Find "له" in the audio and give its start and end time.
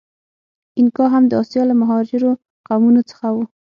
1.69-1.75